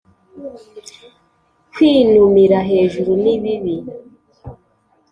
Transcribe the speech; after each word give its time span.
kwinumira 1.71 2.57
hejuru 2.69 3.11
ni 3.23 3.35
bibi 3.41 3.75